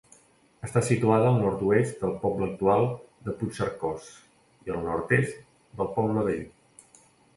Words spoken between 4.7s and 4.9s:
al